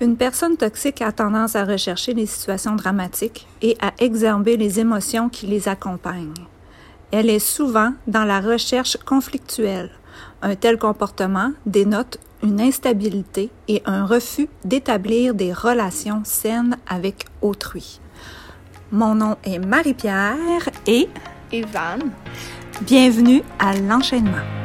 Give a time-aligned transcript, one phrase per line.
[0.00, 5.28] Une personne toxique a tendance à rechercher les situations dramatiques et à exerber les émotions
[5.28, 6.32] qui les accompagnent.
[7.10, 9.90] Elle est souvent dans la recherche conflictuelle.
[10.40, 18.00] Un tel comportement dénote une instabilité et un refus d'établir des relations saines avec autrui.
[18.90, 21.08] Mon nom est Marie-Pierre et
[21.52, 22.00] Evan.
[22.82, 24.59] Bienvenue à l'enchaînement.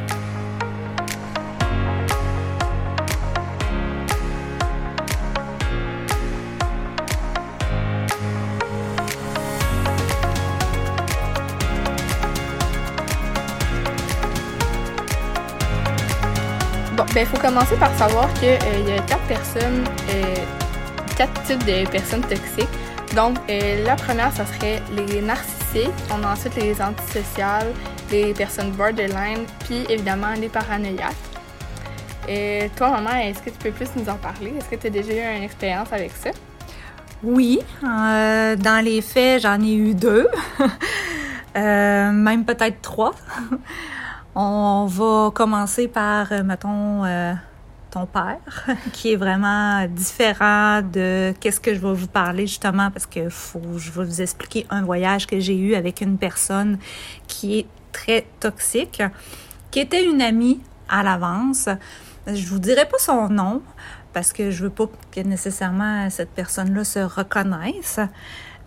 [17.16, 20.36] Bon, ben, il faut commencer par savoir qu'il y a quatre personnes, euh,
[21.16, 22.68] quatre types de personnes toxiques.
[23.16, 25.94] Donc, euh, la première, ça serait les narcissiques.
[26.12, 27.72] On a ensuite les antisociales,
[28.12, 31.16] les personnes borderline, puis évidemment les paranoïaques.
[32.28, 34.52] Et toi, maman, est-ce que tu peux plus nous en parler?
[34.58, 36.32] Est-ce que tu as déjà eu une expérience avec ça?
[37.24, 40.28] Oui, euh, dans les faits, j'en ai eu deux,
[41.56, 43.16] euh, même peut-être trois.
[44.36, 47.34] On va commencer par, euh, mettons, euh,
[47.90, 53.06] ton père, qui est vraiment différent de qu'est-ce que je vais vous parler justement parce
[53.06, 56.78] que faut, je vais vous expliquer un voyage que j'ai eu avec une personne
[57.28, 59.02] qui est très toxique,
[59.72, 61.70] qui était une amie à l'avance.
[62.28, 63.62] Je vous dirai pas son nom
[64.12, 68.02] parce que je veux pas que nécessairement cette personne-là se reconnaisse.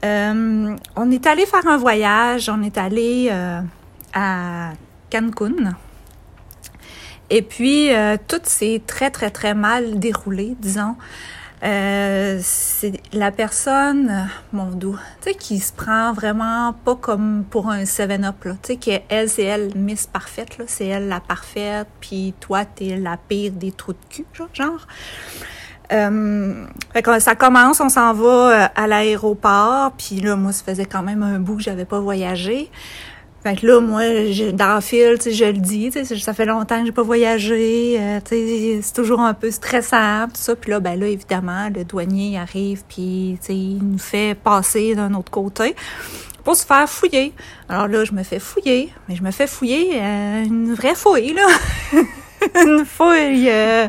[0.04, 3.60] Euh, on est allé faire un voyage, on est allé euh,
[4.14, 4.70] à
[5.10, 5.74] Cancun.
[7.30, 10.96] Et puis, euh, tout s'est très, très, très mal déroulé, disons.
[11.64, 17.68] Euh, c'est la personne, mon doux, tu sais, qui se prend vraiment pas comme pour
[17.68, 18.52] un 7-up, là.
[18.62, 20.64] Tu sais, qu'elle, c'est elle, Miss Parfaite, là.
[20.68, 24.86] C'est elle la parfaite, puis toi, t'es la pire des trous de cul, genre.
[25.90, 30.86] Euh, fait que ça commence, on s'en va à l'aéroport, puis là, moi, ça faisait
[30.86, 32.70] quand même un bout que j'avais pas voyagé.
[33.48, 34.02] Fait que là, moi,
[34.52, 36.92] dans le fil, tu sais, je le dis, tu sais, ça fait longtemps que j'ai
[36.92, 40.54] pas voyagé, euh, tu sais, c'est toujours un peu stressant, tout ça.
[40.54, 44.94] Puis là, ben là, évidemment, le douanier arrive, puis, tu sais, il nous fait passer
[44.94, 45.74] d'un autre côté
[46.44, 47.32] pour se faire fouiller.
[47.70, 51.32] Alors là, je me fais fouiller, mais je me fais fouiller euh, une vraie fouille,
[51.32, 51.46] là.
[52.66, 53.48] une fouille...
[53.48, 53.88] Euh,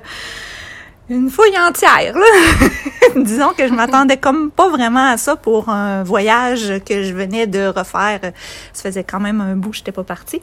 [1.10, 2.68] une fouille entière, là.
[3.16, 7.48] Disons que je m'attendais comme pas vraiment à ça pour un voyage que je venais
[7.48, 8.20] de refaire.
[8.74, 10.42] Ça faisait quand même un bout, j'étais pas partie.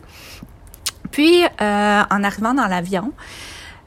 [1.12, 3.12] Puis, euh, en arrivant dans l'avion,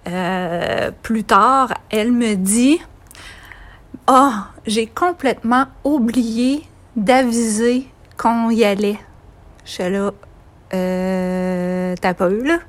[0.07, 2.79] euh, plus tard, elle me dit
[4.07, 4.31] oh,
[4.65, 6.65] j'ai complètement oublié
[6.95, 8.99] d'aviser qu'on y allait.
[9.65, 10.11] Je suis là,
[10.73, 12.59] euh, t'as pas eu, là?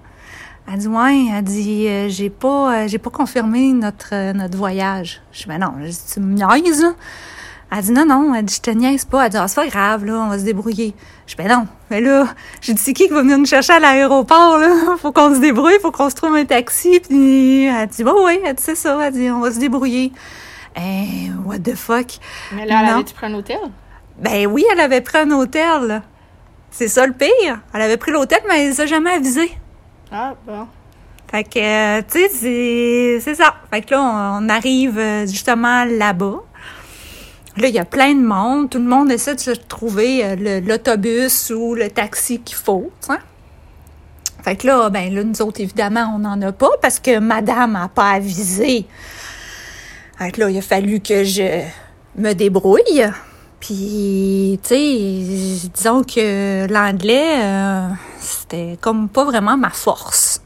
[0.72, 4.56] Elle dit ouais, elle dit euh, j'ai pas euh, j'ai pas confirmé notre euh, notre
[4.56, 5.20] voyage.
[5.32, 6.92] Je dis ben non, je dis, tu me niaises là?
[7.72, 9.24] Elle dit non non, elle dit je te niaise pas.
[9.24, 10.94] Elle dit ah, c'est pas grave là, on va se débrouiller.
[11.26, 12.28] Je dis ben non, mais là,
[12.60, 14.68] j'ai dit c'est qui qui va venir nous chercher à l'aéroport là?
[14.98, 17.00] Faut qu'on se débrouille, faut qu'on se trouve un taxi.
[17.00, 20.12] Puis elle dit bah oui, elle dit c'est ça, elle dit on va se débrouiller.
[20.76, 22.18] Eh, what the fuck?
[22.52, 23.58] Mais là, elle avait-tu pris un hôtel?
[24.18, 25.82] Ben oui, elle avait pris un hôtel.
[25.88, 26.02] là.
[26.70, 27.60] C'est ça le pire.
[27.74, 29.50] Elle avait pris l'hôtel, mais elle les a jamais avisé.
[30.12, 30.66] Ah, bon.
[31.30, 33.54] Fait que, euh, tu sais, c'est, ça.
[33.70, 36.42] Fait que là, on, arrive euh, justement là-bas.
[37.56, 38.68] Là, il y a plein de monde.
[38.68, 42.90] Tout le monde essaie de se trouver euh, l'autobus ou le taxi qu'il faut.
[44.42, 47.72] Fait que là, ben là, nous autres, évidemment, on n'en a pas parce que madame
[47.72, 48.86] n'a pas avisé.
[50.18, 51.62] Fait que là, il a fallu que je
[52.16, 53.06] me débrouille.
[53.60, 57.36] Puis, tu sais, disons que l'anglais,
[58.20, 60.40] c'était comme pas vraiment ma force.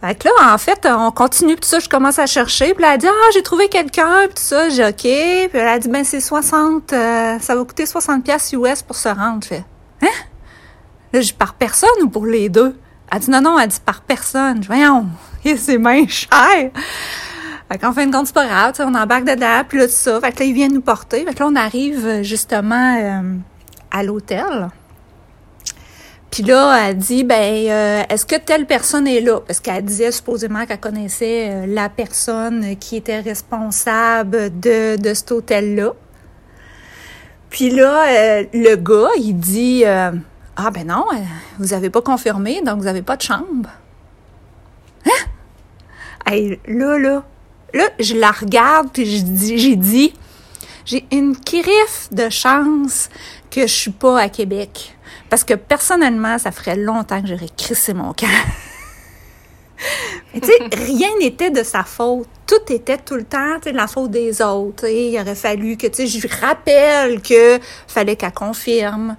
[0.00, 2.74] Fait que là, en fait, on continue, puis ça, je commence à chercher.
[2.74, 5.00] Puis là, elle dit, ah, j'ai trouvé quelqu'un, puis tout ça, j'ai OK.
[5.00, 8.96] Puis elle a dit, ben, c'est 60, euh, ça va coûter 60 pièces US pour
[8.96, 9.42] se rendre.
[9.42, 9.64] Je fais,
[10.02, 10.06] hein?
[11.12, 12.76] Là, je par personne ou pour les deux?
[13.10, 14.62] Elle dit, non, non, elle dit, par personne.
[14.62, 15.06] Je voyons,
[15.56, 16.70] c'est bien cher.
[17.68, 20.20] Fait qu'en fin de compte, c'est pas grave, on embarque dedans, puis là, tout ça.
[20.20, 21.24] Fait que là, ils viennent nous porter.
[21.24, 23.34] Fait que là, on arrive justement euh,
[23.90, 24.68] à l'hôtel.
[26.30, 29.40] Puis là, elle dit, ben, euh, est-ce que telle personne est là?
[29.40, 35.32] Parce qu'elle disait supposément qu'elle connaissait euh, la personne qui était responsable de, de cet
[35.32, 35.92] hôtel-là.
[37.48, 41.04] Puis là, euh, le gars, il dit, ah ben non,
[41.58, 43.70] vous avez pas confirmé, donc vous avez pas de chambre.
[45.06, 46.50] Hein?
[46.66, 47.22] Là, là,
[47.72, 50.12] là, je la regarde, puis j'ai dit,
[50.84, 53.08] j'ai une criffe de chance
[53.50, 54.95] que je suis pas à Québec.
[55.30, 58.26] Parce que personnellement, ça ferait longtemps que j'aurais crissé mon camp.
[60.32, 62.28] tu sais, rien n'était de sa faute.
[62.46, 64.86] Tout était tout le temps, sais, la faute des autres.
[64.88, 67.58] il aurait fallu que, tu sais, je lui rappelle que
[67.88, 69.16] fallait qu'elle confirme.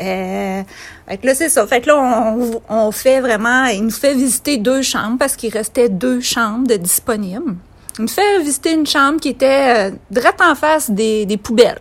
[0.00, 0.62] Euh,
[1.08, 1.66] fait que là, c'est ça.
[1.66, 5.52] Fait que là, on, on, fait vraiment, il nous fait visiter deux chambres parce qu'il
[5.52, 7.56] restait deux chambres de disponibles.
[7.98, 11.80] Il nous fait visiter une chambre qui était euh, direct en face des, des poubelles.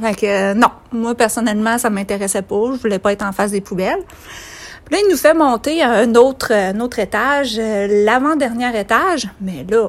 [0.00, 2.72] Fait que euh, non, moi personnellement, ça m'intéressait pas.
[2.72, 4.02] Je voulais pas être en face des poubelles.
[4.84, 9.28] Puis là, il nous fait monter à un autre, autre étage, euh, l'avant-dernier étage.
[9.40, 9.88] Mais là,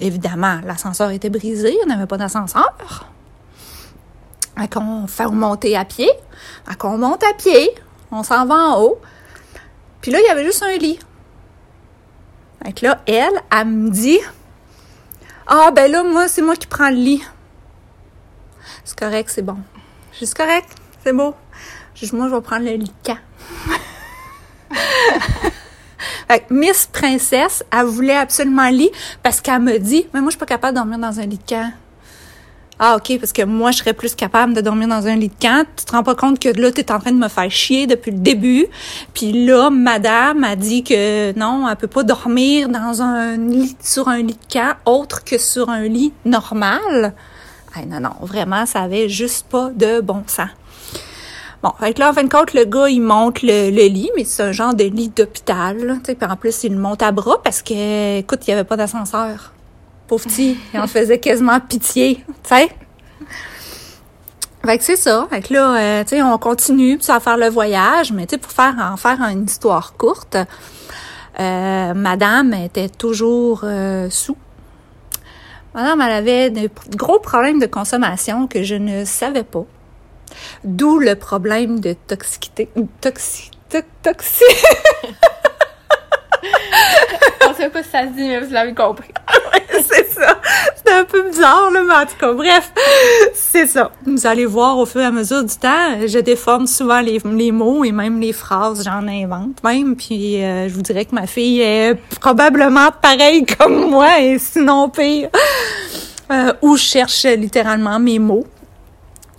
[0.00, 2.74] évidemment, l'ascenseur était brisé, on n'avait pas d'ascenseur.
[4.58, 6.10] Fait qu'on fait monter à pied.
[6.66, 7.74] Fait qu'on monte à pied,
[8.10, 8.98] on s'en va en haut.
[10.00, 10.98] Puis là, il y avait juste un lit.
[12.64, 14.18] Fait que là, elle, elle me dit
[15.46, 17.22] Ah, ben là, moi, c'est moi qui prends le lit.
[18.84, 19.58] C'est correct, c'est bon.
[20.20, 20.68] Je correct,
[21.04, 21.34] c'est beau.
[22.12, 23.18] moi, je vais prendre le lit de camp.
[26.50, 28.90] Miss Princesse, elle voulait absolument lit
[29.22, 31.38] parce qu'elle me dit, mais moi, je suis pas capable de dormir dans un lit
[31.38, 31.72] de camp.
[32.78, 35.34] Ah, OK, parce que moi, je serais plus capable de dormir dans un lit de
[35.40, 35.66] camp.
[35.76, 37.86] Tu te rends pas compte que là, tu es en train de me faire chier
[37.86, 38.66] depuis le début.
[39.14, 42.92] Puis là, madame a dit que non, elle peut pas dormir un
[43.80, 47.14] sur un lit de camp autre que sur un lit normal.
[47.86, 50.48] Non, non, vraiment, ça avait juste pas de bon sens.
[51.62, 54.42] Bon, fait là, en fin de compte, le gars, il monte le, lit, mais c'est
[54.42, 58.46] un genre de lit d'hôpital, puis en plus, il monte à bras parce que, écoute,
[58.46, 59.52] il y avait pas d'ascenseur.
[60.06, 62.68] Pauvre petit, il en faisait quasiment pitié, tu sais.
[64.64, 65.26] Fait que c'est ça.
[65.30, 68.50] Fait que là, euh, tu sais, on continue à faire le voyage, mais tu pour
[68.50, 70.36] faire en faire une histoire courte,
[71.38, 74.36] euh, madame était toujours euh, sous.
[75.76, 79.66] Madame, elle avait de gros problèmes de consommation que je ne savais pas.
[80.64, 82.70] D'où le problème de toxicité.
[83.02, 83.50] Toxi,
[84.02, 84.42] toxi.
[87.46, 89.12] On sait pas si ça se dit, mais vous l'avez compris.
[89.88, 90.40] c'est ça.
[90.84, 92.72] C'est un peu bizarre, là, mais en tout cas, bref,
[93.34, 93.90] c'est ça.
[94.06, 97.84] Vous allez voir au fur et à mesure du temps, je déforme souvent les, mots
[97.84, 99.96] et même les phrases, j'en invente même.
[99.96, 104.88] Puis euh, je vous dirais que ma fille est probablement pareille comme moi et sinon
[104.88, 105.28] pire.
[106.30, 108.44] Euh, où je cherche littéralement mes mots.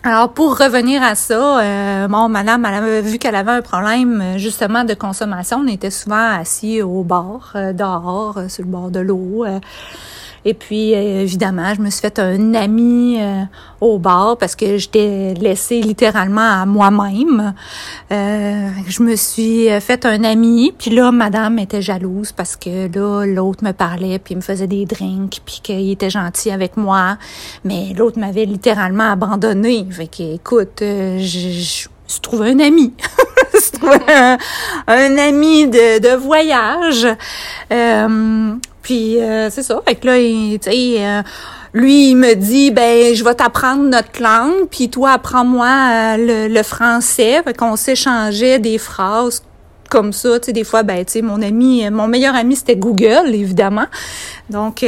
[0.03, 4.37] Alors, pour revenir à ça, euh, bon, madame, elle avait vu qu'elle avait un problème
[4.37, 5.63] justement de consommation.
[5.65, 9.45] On était souvent assis au bord, euh, dehors, sur le bord de l'eau.
[10.49, 13.43] Et puis, euh, évidemment, je me suis fait un ami euh,
[13.81, 17.53] au bar parce que j'étais laissée littéralement à moi-même.
[18.13, 23.25] Euh, je me suis fait un ami, puis là, madame était jalouse parce que là,
[23.25, 27.17] l'autre me parlait, puis il me faisait des drinks, puis qu'il était gentil avec moi.
[27.65, 29.85] Mais l'autre m'avait littéralement abandonné.
[29.91, 32.93] Fait que, écoute, je, je, je trouve un ami.
[33.53, 34.37] je trouve un,
[34.87, 37.05] un, ami de, de voyage.
[37.71, 38.55] Euh,
[38.87, 39.81] puis euh, c'est ça.
[39.85, 41.21] Fait que là, euh,
[41.73, 46.63] lui, il me dit, ben, je vais t'apprendre notre langue, puis toi, apprends-moi euh, le,
[46.63, 47.43] français.
[47.43, 49.43] Fait qu'on s'échangeait des phrases
[49.89, 52.77] comme ça, tu sais, des fois, ben, tu sais, mon ami, mon meilleur ami, c'était
[52.77, 53.87] Google, évidemment.
[54.49, 54.85] Donc,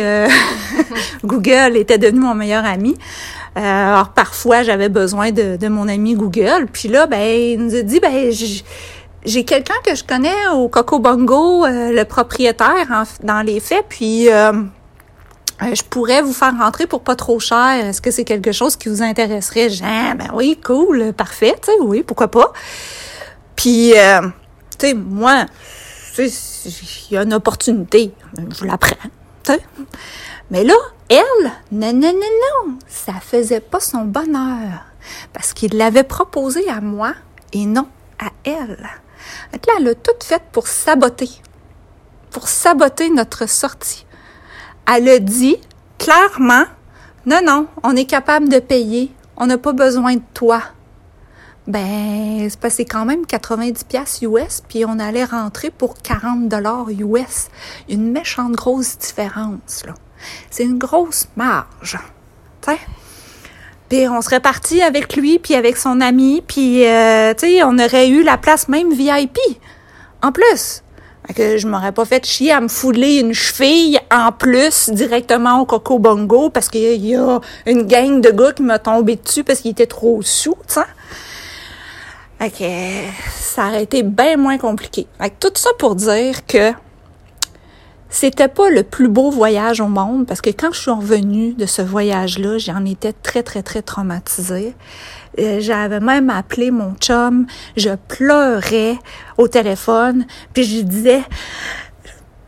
[1.25, 2.95] Google était devenu mon meilleur ami.
[3.53, 6.67] alors, parfois, j'avais besoin de, de, mon ami Google.
[6.71, 8.31] Puis là, ben, il nous a dit, ben,
[9.25, 14.29] j'ai quelqu'un que je connais au Coco Bongo, euh, le propriétaire dans les faits, puis
[14.29, 14.53] euh,
[15.61, 17.85] euh, je pourrais vous faire rentrer pour pas trop cher.
[17.85, 19.69] Est-ce que c'est quelque chose qui vous intéresserait?
[19.69, 22.53] Jean, ben oui, cool, parfait, tu sais, oui, pourquoi pas.
[23.55, 25.45] Puis, tu sais, moi,
[26.17, 26.31] il
[27.11, 28.13] y a une opportunité,
[28.57, 28.95] je la prends,
[29.43, 29.59] tu sais.
[30.49, 30.75] Mais là,
[31.09, 34.85] elle, non, non, non, non, ça faisait pas son bonheur.
[35.33, 37.13] Parce qu'il l'avait proposé à moi
[37.53, 37.87] et non
[38.19, 38.89] à elle.
[39.77, 41.29] Elle a tout fait pour saboter,
[42.31, 44.05] pour saboter notre sortie.
[44.91, 45.57] Elle a dit
[45.97, 46.65] clairement,
[47.25, 50.61] non, non, on est capable de payer, on n'a pas besoin de toi.
[51.67, 56.89] Ben, c'est passé quand même 90 pièces US, puis on allait rentrer pour 40 dollars
[56.89, 57.49] US.
[57.87, 59.93] Une méchante grosse différence, là.
[60.49, 61.97] C'est une grosse marge.
[62.61, 62.79] sais.
[63.89, 67.33] Puis on serait parti avec lui, puis avec son ami, puis euh,
[67.65, 69.37] on aurait eu la place même VIP.
[70.21, 70.83] En plus.
[71.35, 75.65] que je m'aurais pas fait chier à me fouler une cheville en plus directement au
[75.65, 79.59] Coco Bongo parce qu'il y a une gang de gars qui m'a tombé dessus parce
[79.61, 80.81] qu'il était trop sous, tu sais.
[82.39, 85.07] Que ça aurait été bien moins compliqué.
[85.19, 86.73] Fait tout ça pour dire que
[88.09, 91.65] c'était pas le plus beau voyage au monde parce que quand je suis revenue de
[91.65, 94.75] ce voyage-là, j'en étais très, très, très traumatisée.
[95.39, 97.45] Euh, j'avais même appelé mon chum,
[97.77, 98.97] je pleurais
[99.37, 101.21] au téléphone, puis je disais,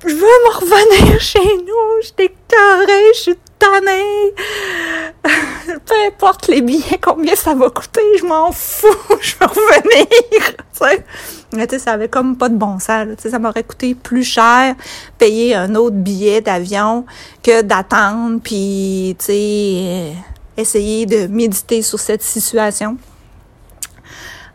[0.04, 3.36] je veux me revenir chez nous, je t'écœurée, je suis
[5.86, 8.88] Peu importe les billets, combien ça va coûter, je m'en fous,
[9.22, 10.08] je veux revenir.
[11.54, 13.94] Mais tu sais, ça avait comme pas de bon sens, tu sais, ça m'aurait coûté
[13.94, 14.76] plus cher
[15.18, 17.06] payer un autre billet d'avion
[17.44, 20.14] que d'attendre, puis, tu sais,
[20.58, 22.98] essayer de méditer sur cette situation.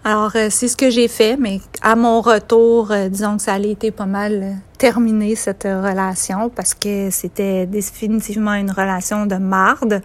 [0.06, 3.54] Alors, euh, c'est ce que j'ai fait, mais à mon retour, euh, disons que ça
[3.54, 9.34] allait été pas mal euh, terminé, cette relation, parce que c'était définitivement une relation de
[9.34, 10.00] marde.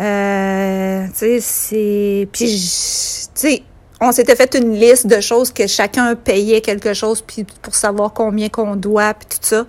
[0.00, 2.28] Euh, tu sais, c'est...
[2.32, 3.62] Puis, tu sais,
[4.00, 8.12] on s'était fait une liste de choses que chacun payait quelque chose, puis pour savoir
[8.12, 9.64] combien qu'on doit, puis tout ça.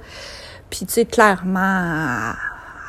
[0.71, 2.33] Puis, tu sais, clairement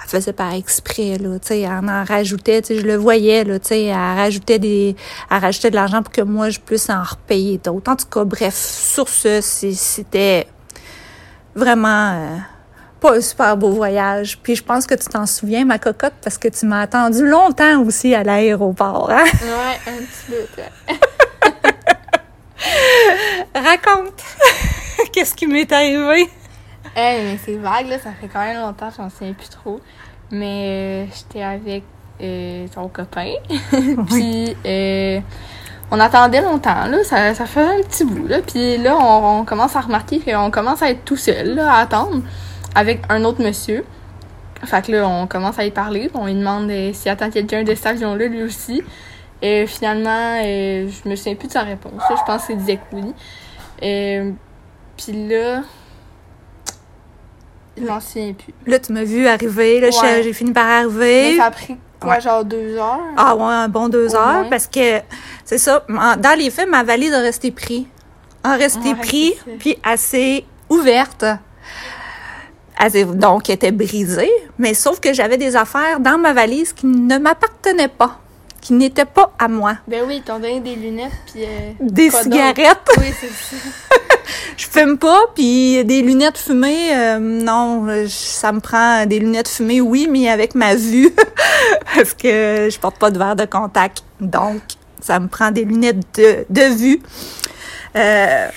[0.06, 3.44] elle faisait par exprès, là, tu sais, elle en rajoutait, tu sais, je le voyais,
[3.44, 4.96] là, tu sais, elle rajoutait des,
[5.30, 7.90] elle rajoutait de l'argent pour que moi, je puisse en repayer d'autres.
[7.90, 10.46] En tout cas, bref, sur ce, c'était
[11.54, 12.36] vraiment euh,
[13.00, 14.38] pas un super beau voyage.
[14.42, 17.82] Puis je pense que tu t'en souviens, ma cocotte, parce que tu m'as attendu longtemps
[17.82, 19.24] aussi à l'aéroport, hein?
[19.24, 20.62] Ouais, un petit peu,
[23.54, 24.22] Raconte!
[25.12, 26.28] Qu'est-ce qui m'est arrivé?
[26.96, 29.80] Hey, mais c'est vague, là, ça fait quand même longtemps, j'en sais plus trop.
[30.30, 31.84] Mais euh, j'étais avec
[32.22, 33.34] euh, ton copain.
[34.08, 35.20] puis euh,
[35.90, 38.38] on attendait longtemps, là, ça, ça faisait un petit bout, là.
[38.40, 41.80] Puis là, on, on commence à remarquer qu'on commence à être tout seul, là, à
[41.80, 42.22] attendre,
[42.74, 43.84] avec un autre monsieur.
[44.64, 46.10] Fait que là, on commence à y parler.
[46.14, 48.82] On lui demande euh, s'il attend quelqu'un de cet avion-là, lui aussi.
[49.42, 52.00] Et finalement, euh, je me souviens plus de sa réponse.
[52.08, 53.14] Je pense qu'il disait que oui.
[53.82, 54.32] Euh,
[54.96, 55.62] Puis là,
[57.76, 58.52] je m'en souviens plus.
[58.66, 60.22] Là, tu m'as vu arriver, là, Ouais.
[60.22, 61.36] j'ai- fini par Mais arriver.
[61.36, 62.20] ça a pris quoi, Ouais.
[62.20, 63.00] genre deux heures?
[63.16, 64.50] Ah ouais, un bon deux Au heures, moins.
[64.50, 65.00] parce que
[65.44, 67.86] c'est ça, dans les faits, ma valise a resté pris.
[68.44, 69.56] A resté Ouais, pris, c'est ça.
[69.58, 71.24] puis assez ouverte.
[72.78, 76.86] Assez- donc, elle était brisée, mais sauf que j'avais des affaires dans ma valise qui
[76.86, 78.20] ne m'appartenaient pas,
[78.60, 79.76] qui n'étaient pas à moi.
[79.88, 81.42] Ben oui, ils t'ont donné des lunettes, puis...
[81.44, 82.86] euh, Des cigarettes.
[82.98, 83.56] Oui, c'est ça.
[84.56, 89.48] Je fume pas, puis des lunettes fumées, euh, non, euh, ça me prend des lunettes
[89.48, 91.14] fumées, oui, mais avec ma vue,
[91.94, 94.60] parce que je porte pas de verre de contact, donc
[95.00, 97.00] ça me prend des lunettes de, vue.
[97.96, 98.48] Euh,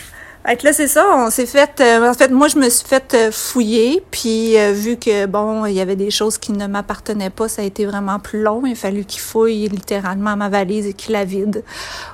[0.45, 4.55] là, c'est ça, on s'est fait, en fait, moi, je me suis fait fouiller, puis
[4.73, 7.85] vu que, bon, il y avait des choses qui ne m'appartenaient pas, ça a été
[7.85, 11.63] vraiment plus long, il a fallu qu'il fouille littéralement ma valise et qu'il la vide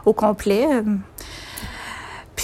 [0.06, 0.68] au complet.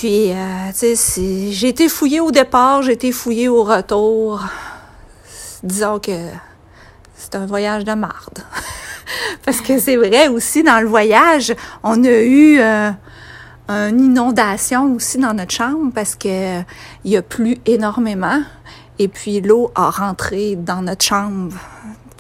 [0.01, 0.36] Puis, euh,
[0.75, 4.41] tu sais, j'ai été fouillée au départ, j'ai été fouillée au retour.
[5.62, 6.12] Disons que
[7.15, 8.39] c'est un voyage de marde.
[9.46, 11.53] Parce que c'est vrai aussi, dans le voyage,
[11.84, 12.89] on a eu euh,
[13.67, 16.63] une inondation aussi dans notre chambre parce que euh,
[17.05, 18.41] il a plu énormément.
[18.98, 21.53] Et puis l'eau a rentré dans notre chambre.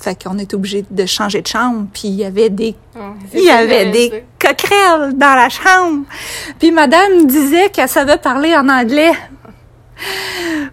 [0.01, 1.85] Fait qu'on est obligé de changer de chambre.
[1.93, 2.75] Puis il y avait des
[3.33, 6.05] il y avait des coquerelles dans la chambre.
[6.57, 9.13] Puis madame disait qu'elle savait parler en anglais.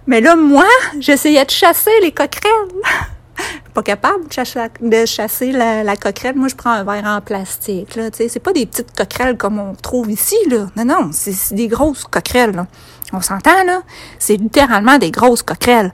[0.06, 0.64] Mais là, moi,
[0.98, 2.68] j'essayais de chasser les coquerelles.
[3.74, 6.34] Pas capable de chasser, de chasser la, la coquerelle.
[6.34, 7.94] Moi, je prends un verre en plastique.
[7.94, 10.36] Là, tu sais, c'est pas des petites coquerelles comme on trouve ici.
[10.50, 10.66] Là.
[10.74, 12.56] Non, non, c'est c'est des grosses coquerelles.
[12.56, 12.66] Là.
[13.12, 13.80] On s'entend, là?
[14.18, 15.92] C'est littéralement des grosses coquerelles.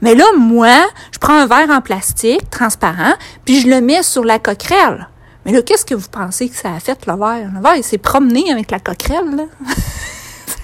[0.00, 0.74] Mais là, moi,
[1.12, 5.08] je prends un verre en plastique transparent, puis je le mets sur la coquerelle.
[5.44, 7.50] Mais là, qu'est-ce que vous pensez que ça a fait, le verre?
[7.54, 9.44] Le verre, il s'est promené avec la coquerelle, là.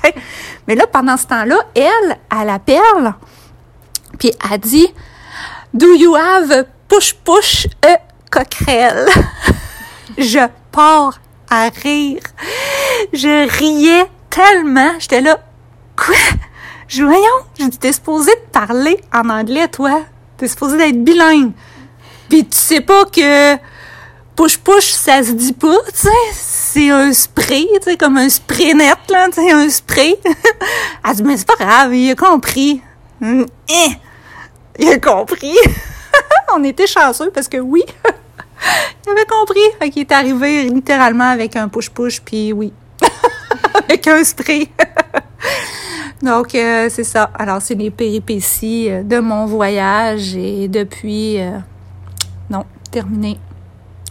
[0.67, 3.15] Mais là, pendant ce temps-là, elle, elle appelle,
[4.19, 4.93] puis elle dit
[5.75, 9.07] «Do you have push-push a coquerelle?»
[10.19, 12.23] Je pars à rire.
[13.13, 14.93] Je riais tellement.
[14.99, 15.39] J'étais là
[16.05, 16.17] «Quoi?»
[17.01, 20.03] voyons, je dis, t'es supposé de parler en anglais, toi.
[20.37, 21.53] T'es supposé d'être bilingue.
[22.29, 23.57] Puis tu sais pas que
[24.37, 26.09] push-push, ça se dit pas, tu sais.
[26.33, 30.19] C'est un spray, tu sais, comme un spray net, là, tu sais, un spray.
[31.09, 32.83] Elle dit, mais c'est pas grave, il a compris.
[33.21, 33.93] Hum, hein?
[34.79, 35.57] Il a compris.
[36.55, 37.85] On était chanceux parce que oui,
[39.07, 39.61] il avait compris.
[39.79, 42.73] Fait qu'il est arrivé littéralement avec un push-push, puis oui,
[43.75, 44.69] avec un spray.
[46.23, 47.31] Donc, euh, c'est ça.
[47.35, 51.59] Alors, c'est les péripéties euh, de mon voyage et depuis, euh,
[52.49, 53.39] non, terminé.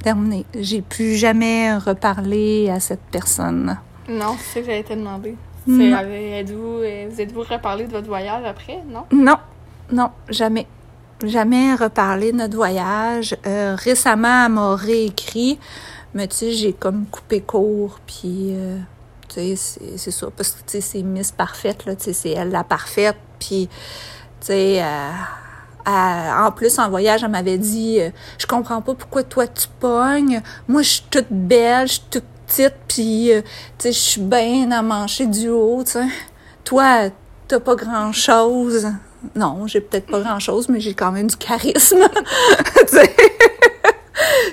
[0.03, 0.45] Terminé.
[0.59, 3.77] J'ai plus jamais reparlé à cette personne.
[4.09, 5.35] Non, c'est ça que j'allais te demander.
[5.69, 9.03] Êtes-vous, vous êtes-vous reparlé de votre voyage après, non?
[9.11, 9.37] Non,
[9.91, 10.65] non, jamais.
[11.23, 13.37] Jamais reparlé de notre voyage.
[13.45, 15.59] Euh, récemment, elle m'a réécrit,
[16.15, 18.79] mais tu sais, j'ai comme coupé court, puis euh,
[19.33, 23.69] c'est- ça, parce que c'est Miss Parfaite, là, c'est elle la parfaite, puis
[24.39, 24.83] Tu sais,
[25.85, 30.41] en plus, en voyage, elle m'avait dit euh, Je comprends pas pourquoi toi tu pognes.
[30.67, 33.41] Moi, je suis toute belle, je suis toute petite, puis euh,
[33.77, 36.05] tu sais, je suis bien à manger du haut, tu sais.
[36.63, 37.09] Toi,
[37.47, 38.87] t'as pas grand-chose.
[39.35, 41.99] Non, j'ai peut-être pas grand-chose, mais j'ai quand même du charisme.
[42.87, 43.15] tu sais.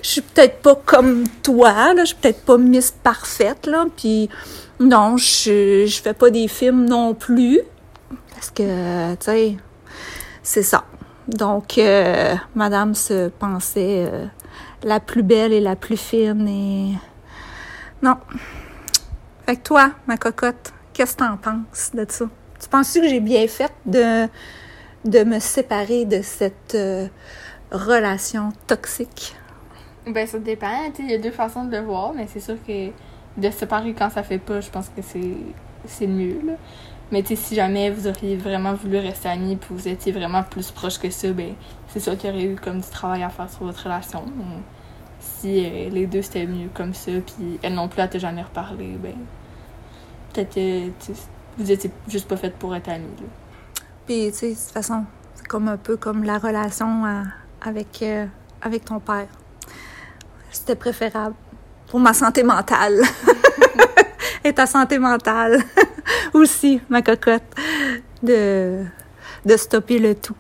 [0.03, 2.03] Je suis peut-être pas comme toi, là.
[2.03, 3.87] Je suis peut-être pas Miss Parfaite, là.
[3.97, 4.29] Puis
[4.81, 7.61] non, je, je fais pas des films non plus.
[8.35, 9.57] Parce que, tu sais,
[10.43, 10.85] c'est ça.
[11.27, 14.27] Donc, euh, madame se pensait euh,
[14.83, 16.95] la plus belle et la plus fine et...
[18.01, 18.17] Non.
[19.45, 22.27] Fait que toi, ma cocotte, qu'est-ce que t'en penses de ça?
[22.61, 24.29] Tu penses que j'ai bien fait de,
[25.05, 27.09] de me séparer de cette euh,
[27.73, 29.37] relation toxique?
[30.09, 30.91] Ben, ça dépend.
[30.99, 32.89] Il y a deux façons de le voir, mais c'est sûr que
[33.37, 36.41] de se séparer quand ça fait pas, je pense que c'est mieux.
[36.45, 36.53] Là.
[37.11, 40.71] Mais tu si jamais vous auriez vraiment voulu rester amis puis vous étiez vraiment plus
[40.71, 41.55] proche que ça, ben
[41.89, 44.25] c'est sûr qu'il y aurait eu comme du travail à faire sur votre relation.
[45.19, 48.43] si euh, les deux c'était mieux comme ça, puis elle non plus elle t'a jamais
[48.43, 49.15] reparlé, ben
[50.33, 51.13] peut-être que
[51.57, 53.07] vous étiez juste pas faites pour être amis.
[54.07, 57.05] Puis tu sais, de toute façon, c'est comme un peu comme la relation
[57.63, 58.27] avec, euh,
[58.61, 59.29] avec ton père.
[60.51, 61.35] C'était préférable
[61.89, 63.03] pour ma santé mentale.
[64.45, 65.63] et ta santé mentale
[66.35, 67.43] aussi, ma cocotte,
[68.23, 68.85] de,
[69.45, 70.37] de stopper le tout.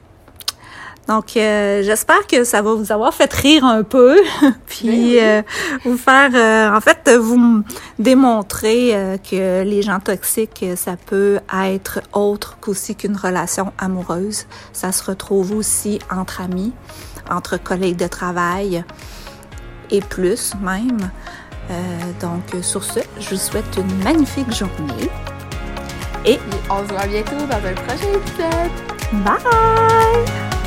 [1.08, 4.20] Donc, euh, j'espère que ça va vous avoir fait rire un peu,
[4.66, 5.42] puis ben euh,
[5.84, 7.62] vous faire, euh, en fait, vous
[7.98, 14.44] démontrer que les gens toxiques, ça peut être autre qu'aussi qu'une relation amoureuse.
[14.74, 16.74] Ça se retrouve aussi entre amis,
[17.30, 18.84] entre collègues de travail
[19.90, 21.11] et plus même.
[21.71, 25.11] Euh, donc, sur ce, je vous souhaite une magnifique journée.
[26.25, 26.38] Et
[26.71, 29.25] on se voit bientôt dans un prochain épisode.
[29.25, 30.57] Bye!